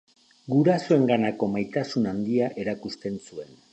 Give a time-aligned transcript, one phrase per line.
[0.53, 3.55] Gurasoenganako maitasun handia erakusten zuen.